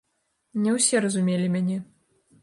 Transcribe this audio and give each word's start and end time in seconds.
Не 0.61 0.71
ўсе 0.77 1.01
разумелі 1.05 1.51
мяне. 1.57 1.77